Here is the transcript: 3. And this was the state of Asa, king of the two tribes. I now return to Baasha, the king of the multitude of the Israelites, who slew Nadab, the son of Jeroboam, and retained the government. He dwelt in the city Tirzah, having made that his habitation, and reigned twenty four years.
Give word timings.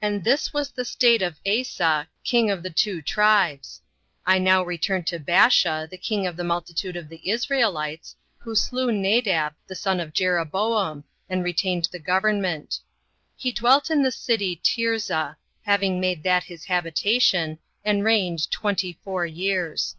3. 0.00 0.08
And 0.08 0.24
this 0.24 0.54
was 0.54 0.70
the 0.70 0.86
state 0.86 1.20
of 1.20 1.38
Asa, 1.46 2.08
king 2.24 2.50
of 2.50 2.62
the 2.62 2.70
two 2.70 3.02
tribes. 3.02 3.82
I 4.24 4.38
now 4.38 4.62
return 4.64 5.02
to 5.04 5.18
Baasha, 5.18 5.86
the 5.90 5.98
king 5.98 6.26
of 6.26 6.34
the 6.38 6.44
multitude 6.44 6.96
of 6.96 7.10
the 7.10 7.20
Israelites, 7.30 8.16
who 8.38 8.54
slew 8.54 8.90
Nadab, 8.90 9.52
the 9.66 9.74
son 9.74 10.00
of 10.00 10.14
Jeroboam, 10.14 11.04
and 11.28 11.44
retained 11.44 11.90
the 11.92 11.98
government. 11.98 12.80
He 13.36 13.52
dwelt 13.52 13.90
in 13.90 14.02
the 14.02 14.10
city 14.10 14.56
Tirzah, 14.56 15.36
having 15.66 16.00
made 16.00 16.22
that 16.22 16.44
his 16.44 16.64
habitation, 16.64 17.58
and 17.84 18.02
reigned 18.02 18.50
twenty 18.50 18.98
four 19.04 19.26
years. 19.26 19.94